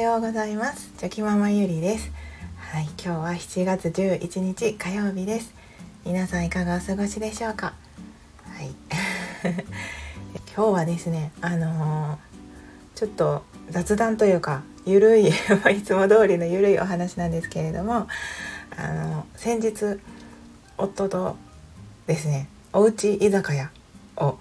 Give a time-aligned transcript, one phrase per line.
[0.00, 0.90] ようございます。
[0.96, 2.10] チョキママゆりです。
[2.56, 5.52] はい今日は7月11日火曜日です。
[6.06, 7.74] 皆さんいかがお過ごしでしょうか？
[8.46, 8.70] はい。
[10.56, 15.26] 今日はですねあのー、ちょっと雑談というかゆるい
[15.76, 18.08] いつも通りのゆるいお話なんですけれども
[18.78, 20.00] あの先日
[20.78, 21.36] 夫と
[22.06, 23.70] ですねおうち居酒屋
[24.16, 24.38] を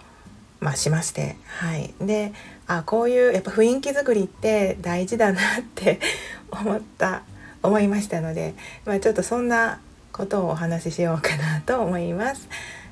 [0.62, 1.94] まあ、しましてはい。
[2.00, 2.32] で
[2.72, 6.00] あこういうやっぱ雰囲気作りって大事だなって
[6.52, 7.24] 思った
[7.64, 8.54] 思いましたので、
[8.86, 9.80] まあ、ちょっとそんな
[10.14, 12.48] ことをお話ししようかなと思います。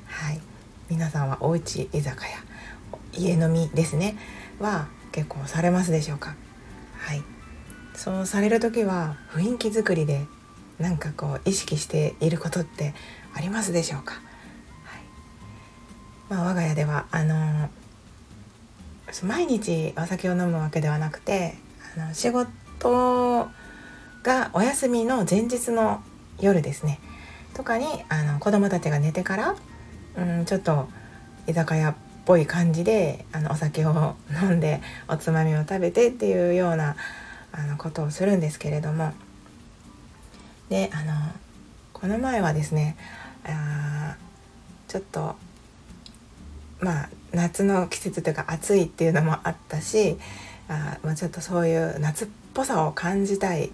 [0.06, 0.40] はい、
[0.90, 2.38] 皆さんはおうち居酒屋
[3.12, 4.16] 家飲みですね。
[4.58, 6.34] は結構されますでしょうか？
[6.98, 7.22] はい。
[7.94, 10.26] そうされる時は雰囲気作りで
[10.80, 12.94] なんかこう意識していることって
[13.34, 14.14] ありますでしょうか？
[14.84, 15.02] はい。
[16.28, 17.70] まあ、我が家ではあの
[19.24, 21.54] 毎日お酒を飲むわけではなくて
[21.96, 23.48] あの仕事
[24.22, 26.02] がお休みの前日の
[26.40, 27.00] 夜ですね。
[27.54, 29.56] とかにあの子供たちが寝てから、
[30.16, 30.88] うん、ちょっと
[31.46, 36.94] 居酒屋っぽい感じであのお酒を飲んでおつまみを食べてっていうような
[37.50, 39.12] あのことをするんですけれども。
[40.68, 41.14] であの
[41.94, 42.96] この前はですね
[43.44, 44.16] あ
[44.86, 45.34] ちょっと
[46.80, 50.16] まあ夏の季節というか暑いっていうのもあったし
[50.68, 53.70] あ、まあ、ちょっとそういう夏っぽさを感じたい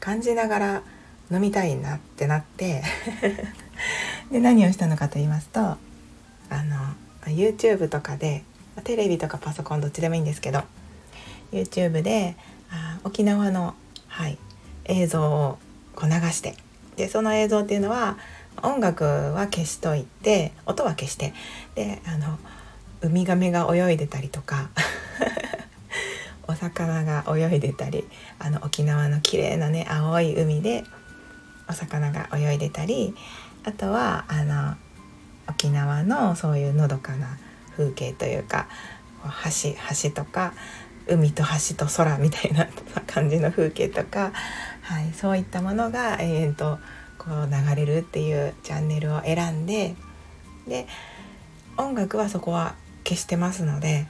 [0.00, 0.82] 感じながら
[1.30, 2.82] 飲みたいなってなって
[4.30, 5.76] で何をしたのかと言いますとあ
[6.50, 6.94] の
[7.26, 8.42] YouTube とかで
[8.84, 10.62] テレビとかパソコンどっちでもいいんですけど
[11.52, 12.36] YouTube で
[12.70, 13.74] あ沖縄の、
[14.08, 14.38] はい、
[14.84, 15.58] 映像を
[15.94, 16.56] こう流して
[16.96, 18.18] でその映像っていうのは
[18.62, 21.32] 音楽は消しといて音は消して
[21.74, 22.38] であの
[23.02, 24.70] ウミガメが泳いでたりとか
[26.46, 28.06] お魚が泳いでたり
[28.38, 30.84] あの沖縄の綺麗なね青い海で
[31.68, 33.14] お魚が泳いでたり
[33.64, 34.74] あとはあの
[35.48, 37.38] 沖縄のそういうのどかな
[37.76, 38.68] 風景というか
[39.44, 40.52] 橋橋とか
[41.06, 42.68] 海と橋と空みたいな
[43.06, 44.32] 感じの風景とか、
[44.82, 46.78] はい、そういったものが永遠と
[47.20, 49.94] こう流れるっていうチャンネルを選んで
[50.66, 50.86] で
[51.76, 54.06] 音楽はそこは消してますので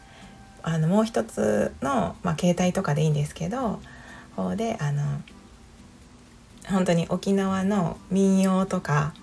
[0.63, 3.81] あのもう一つの、まあ、携帯とかでいいんですけど
[4.41, 5.03] 方であの
[6.69, 9.15] 本当に沖縄の民謡とか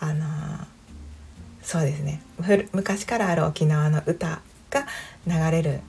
[0.00, 0.26] あの
[1.62, 2.20] そうですね。
[2.72, 4.40] 昔からある沖縄の歌
[4.70, 4.86] が
[5.28, 5.80] 流れる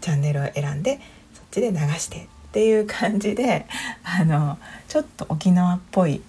[0.00, 1.00] チャンネルを選んで
[1.32, 3.66] そっちで流してっていう感じで
[4.02, 6.22] あのちょっと沖縄っぽい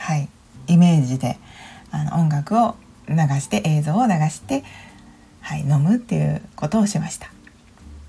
[0.00, 0.28] はい、
[0.66, 1.38] イメージで
[1.90, 2.74] あの音楽を
[3.06, 4.64] 流して映像を流して、
[5.42, 7.30] はい、飲むっていうことをしました。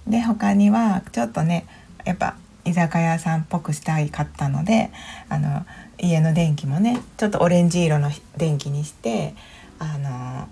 [0.07, 1.68] で他にはちょっとね
[2.06, 4.90] やっぱ居酒屋さんっぽくしたいかったので
[5.28, 5.66] あの
[6.00, 9.35] 家の電気もねちょっとオレンジ色の電気にして
[9.78, 10.47] あの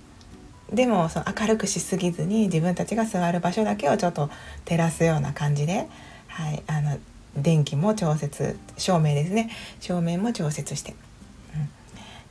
[0.75, 4.29] でもその明るくしすぎずに自分たちが座る場所だけをちょっと
[4.65, 5.87] 照らすような感じで、
[6.27, 6.99] はい、あの
[7.35, 9.49] 電気も調節照明ですね。
[9.79, 10.95] 照明も調節して。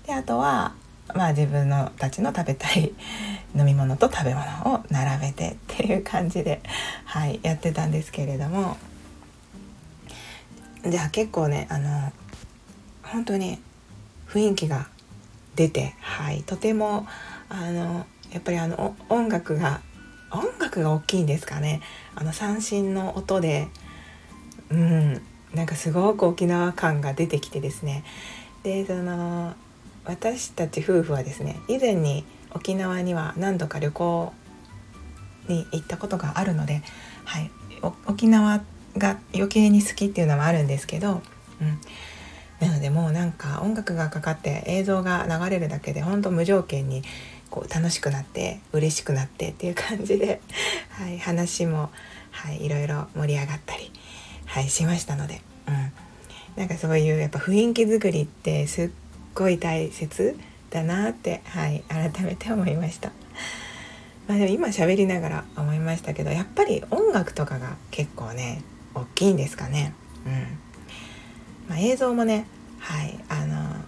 [0.08, 0.72] であとは
[1.14, 2.94] まあ自分のたちの食べたい
[3.54, 6.62] 飲み物と食べ物を並べてっていう感じで、
[7.04, 8.76] はい、やってたんですけれども。
[10.88, 12.12] じゃあ結構ねあの
[13.02, 13.58] 本当に
[14.28, 14.86] 雰囲気が
[15.56, 17.06] 出て、はい、とても
[17.50, 19.80] あのやっぱりあの音楽が
[20.30, 21.82] 音楽が大きいんですかね。
[22.14, 23.68] あの三振の音で
[24.70, 25.20] うん
[25.52, 28.04] なんかすごく沖縄感が出てきてですね。
[28.62, 29.54] でその
[30.08, 34.32] 私たち夫婦はですね以前に沖縄には何度か旅行
[35.48, 36.82] に行ったことがあるので、
[37.24, 37.50] はい、
[38.06, 38.62] 沖縄
[38.96, 41.20] が余計に好きっていうのはあるんですけど、
[41.60, 47.02] うん、なのでもうなんか音楽がかかって映像が流れるだけで本当無条件に
[47.50, 50.40] こう楽しくなって嬉しくなってっていう感じで、
[50.90, 51.90] はい、話も、
[52.30, 53.90] はい、いろいろ盛り上がったり、
[54.46, 55.92] はい、しましたので、うん、
[56.56, 58.90] なんかそういうやっぱ雰囲気作りってすっ
[59.38, 60.36] ごい大切
[60.70, 63.12] だなって、はい、改めて思いました。
[64.26, 68.62] まあ、でも今喋りながら思いましたけどやっぱり音楽とかが結構ね
[68.94, 69.94] 大きいんですかね。
[70.26, 70.32] うん
[71.68, 72.46] まあ、映像もね、
[72.78, 73.84] はいあの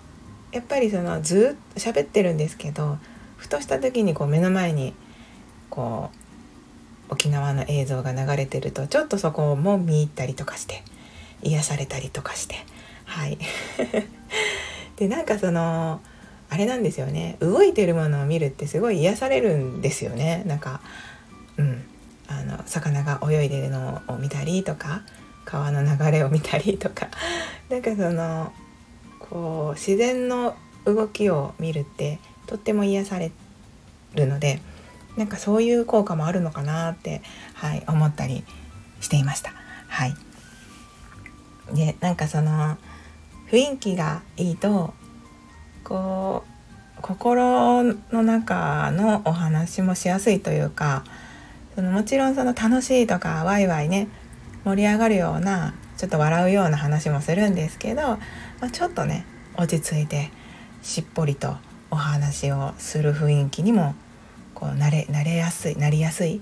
[0.53, 2.99] やっぱりそのずっと喋ってるんですけど
[3.37, 4.95] ふとした時にこう目の前に
[5.69, 6.11] こ
[7.09, 10.83] う沖縄の映像が流れてるとちょっとそこも見入ったりとかして
[11.43, 12.57] 癒されたりとかして
[13.05, 13.39] はい
[15.01, 16.01] でなんかその
[16.51, 17.37] あれなんですよね。
[17.41, 20.45] 動いてるものを見るってすごい癒されるんですよね。
[20.47, 20.83] なんか
[21.57, 21.83] うん。
[22.29, 25.03] あの魚が泳いでるのを見たりとか
[25.45, 27.09] 川の流れを見たりとか。
[27.71, 28.53] なんかその
[29.19, 30.55] こう自然の
[30.85, 33.33] 動きを見るってとっても癒され
[34.15, 34.61] るので
[35.17, 37.23] なんかそういう効果もあるのかなって、
[37.55, 38.45] はい、思ったり
[39.01, 39.53] していました。
[39.89, 40.15] はい、
[41.73, 42.77] でなんかその
[43.51, 44.95] 雰囲気がいいと
[45.83, 46.45] こ
[46.99, 51.05] う心の中のお話もしやすいというか
[51.75, 54.09] そのもちろんその楽しいとかワイワイね
[54.65, 58.19] 盛り上がるようなちょっと笑うような話もするんですけど、ま
[58.63, 59.25] あ、ちょっとね
[59.57, 60.31] 落ち着いて
[60.83, 61.57] しっぽりと
[61.91, 63.95] お話をする雰囲気にも
[64.55, 66.41] こう慣れ慣れやすいなりやすい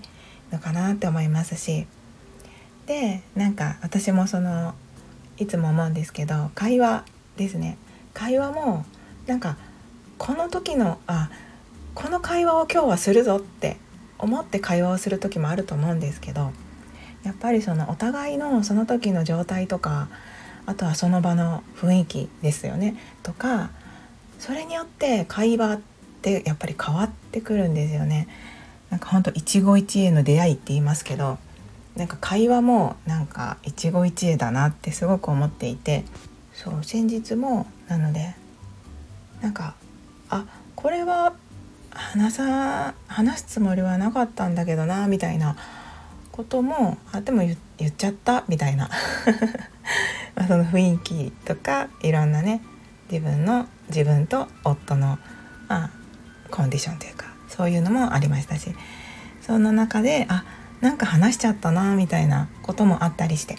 [0.53, 1.87] のかなって思いますし。
[2.89, 4.75] でなんか私もその
[5.39, 7.05] いつも思うんですけど会話
[7.37, 7.79] ですね
[8.15, 8.85] 会話も
[9.27, 9.57] なんか
[10.19, 11.31] この時のあ
[11.95, 13.77] この会話を今日はするぞって
[14.19, 16.51] 思って会話をする時もあると思うんですけど
[17.23, 20.09] やっぱりそのお互いのその時の状態とか
[20.67, 23.71] あとはその場の雰囲気ですよねとか
[24.39, 25.81] それによって会話っ
[26.23, 28.29] てやっぱり変わってくるんですよね。
[28.91, 31.39] なんかほんと一期一会の出会いって言いますけど
[31.99, 36.05] なんか会話もなんか一期一会だなってすごく思っていて
[36.55, 38.35] そう先日もなので
[39.43, 39.75] なんか
[40.31, 40.45] あ
[40.77, 41.35] これは
[41.91, 45.57] 話さ話すつもりはなかったんだけどなみたいな
[46.31, 47.57] こともあでも言
[47.89, 48.89] っちゃったみたいな。
[50.37, 52.63] まその雰囲気とかいろんなね
[53.11, 55.19] 自分の自分と夫の、
[55.67, 55.91] まあ、
[56.51, 58.73] コンディションというかそういうのもありましたし
[59.41, 60.45] その中であ
[60.81, 63.57] なんか話しちゃったなみたいなこともあったりして。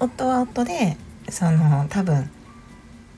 [0.00, 0.96] 夫は夫で
[1.28, 2.30] その多分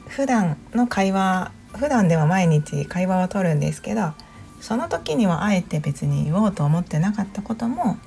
[0.09, 4.13] 普段の会話普段では毎日会話をとるんですけど
[4.61, 7.99] その時にはあえて別に言おうと思ってなかったことも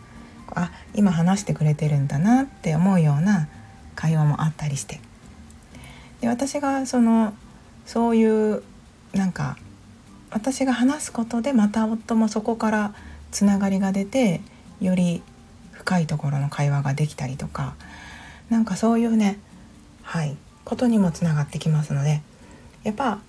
[0.51, 3.47] あ今話してくれてるんだなって思うような
[3.95, 4.99] 会話もあったりして。
[6.21, 7.33] で私がその
[7.85, 8.63] そういう
[9.13, 9.57] なんか
[10.31, 12.93] 私が話すことでまた夫もそこから
[13.31, 14.41] つながりが出て
[14.81, 15.21] より
[15.71, 17.75] 深いところの会話ができたりとか
[18.49, 19.39] なんかそういうね
[20.03, 20.35] はい
[20.65, 22.21] ことにもつながってきますので
[22.83, 23.19] やっぱ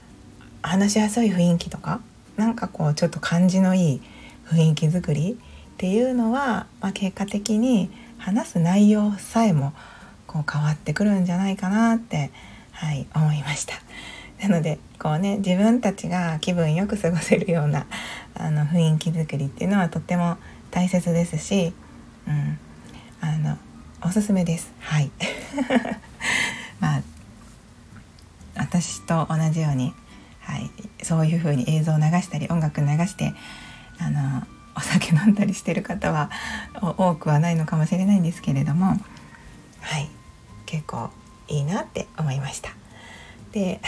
[0.63, 2.01] 話しやすい雰囲気とか
[2.37, 4.01] なんかこうちょっと感じのいい
[4.47, 5.37] 雰囲気作りっ
[5.77, 9.73] ていうのは、まあ、結果的に話す内容さえも
[10.27, 12.31] こう変わってくるんじゃないかなって、
[12.73, 13.75] はい、思いました。
[14.41, 17.87] なのでこうね自分たちが気分よく過ごせるような
[18.35, 20.39] あの雰囲気作りっていうのはとっても
[20.71, 21.73] 大切ですし、
[22.27, 22.59] うん、
[23.21, 23.59] あの
[24.03, 24.73] おすすめです。
[24.81, 25.11] はい
[26.81, 27.03] まあ
[28.57, 29.95] 私と同じように、
[30.41, 30.71] はい、
[31.03, 33.35] そういう風に映像を流したり音楽流して
[33.99, 36.31] あのお酒飲んだりしてる方は
[36.81, 38.87] 多くはないのかもしれないんですけれども
[39.81, 40.09] はい
[40.65, 41.11] 結構
[41.49, 42.80] いいなって思いました。
[43.53, 43.81] で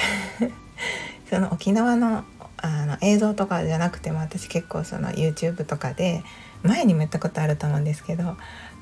[1.31, 2.25] その沖縄の
[2.64, 6.23] あの映像とかじゃなくても私結構その YouTube とかで
[6.62, 8.23] 前にも言ったことあると思うんですけど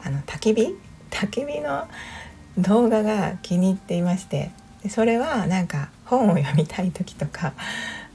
[0.02, 0.76] あの焚き火？
[1.10, 1.88] 焚き火の
[2.58, 4.50] 動画が気に入っていまして
[4.82, 7.54] でそれはなんか本を読みたい時とか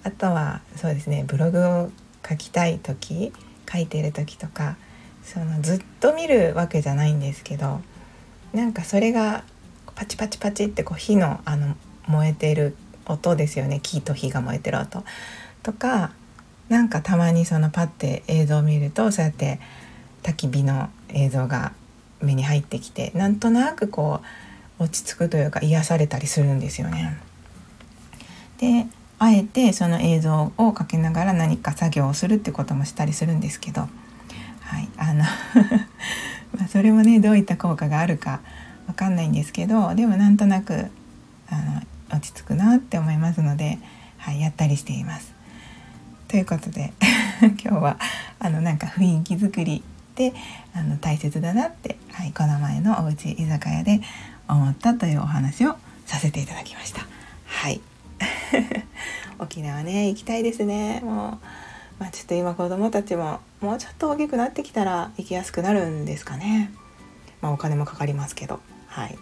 [0.04, 1.92] あとはそうですねブログを
[2.28, 3.34] 書きたい時
[3.72, 4.78] 書いてる時とか
[5.24, 7.82] そのずっと見るわけじゃないんですけど
[8.54, 9.44] なんかそれが
[9.96, 11.76] パチパチパチってこう火のあの
[12.08, 15.04] 燃えてる音ですよね木と火が燃えてる音
[15.64, 16.12] とか
[16.70, 19.60] なんかたまにそのパッて映像を見るとそうやって
[20.24, 21.74] 焚き火の映像が
[22.22, 24.22] 目に入ってきてなんとなくこ
[24.80, 27.18] う落ち着くというか癒されたりするんですよね。
[28.58, 28.88] で
[29.20, 33.88] あえてその映像をかけながら何か作業をするってこともしたりするんですけど、は
[34.80, 35.24] い、あの
[36.60, 38.42] まそれもねどういった効果があるか
[38.88, 40.92] わかんないんですけどでもなんとなく
[41.50, 41.82] あの
[42.12, 43.80] 落ち着くなって思いますので、
[44.18, 45.34] はい、やったりしています。
[46.28, 46.94] ということで
[47.42, 47.98] 今日は
[48.40, 49.84] あのなんか雰囲気作り
[50.16, 50.34] で
[50.74, 54.02] あの大切だなって、はい、この前のおうち居酒屋で
[54.48, 57.06] 思ったというお話をさせていただきました。
[57.46, 57.82] はい。
[59.40, 61.02] 沖縄ね行きたいですね。
[61.02, 61.40] も
[62.00, 66.72] う、まあ、ちょっと今子供たちももうちょっと大きくなってきたら行きやすくなるんですかね、
[67.42, 68.60] まあ、お金もかかりますけど。
[68.88, 69.18] はい。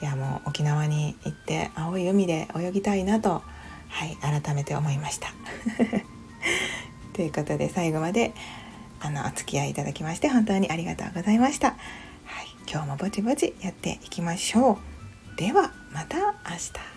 [0.00, 3.42] いやもう沖縄に行って青い海で泳ぎたいなと
[3.88, 5.32] はい改めて思いました。
[7.14, 8.34] ということで最後まで
[9.00, 11.76] あのお付き合いいただきまして本当にありがとうございました、はい、
[12.70, 14.78] 今日もぼちぼちやっていきましょう。
[15.36, 16.96] ではまた明日。